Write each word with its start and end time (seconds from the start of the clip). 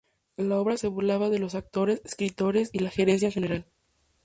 La 0.37 0.57
obra 0.59 0.77
se 0.77 0.87
burlaba 0.87 1.29
de 1.29 1.37
los 1.37 1.53
actores, 1.53 2.01
escritores 2.05 2.71
y 2.73 2.79
la 2.79 2.89
gerencia 2.89 3.27
en 3.27 3.33
general. 3.33 3.65